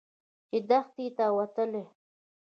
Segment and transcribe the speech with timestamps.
[0.49, 1.83] چې دښتې ته وتله.